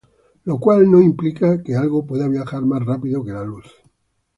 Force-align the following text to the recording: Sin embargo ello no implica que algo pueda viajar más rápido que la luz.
Sin 0.43 0.53
embargo 0.53 0.81
ello 0.81 0.89
no 0.93 0.99
implica 0.99 1.61
que 1.61 1.75
algo 1.75 2.07
pueda 2.07 2.27
viajar 2.27 2.63
más 2.63 2.83
rápido 2.83 3.23
que 3.23 3.33
la 3.33 3.43
luz. 3.43 3.71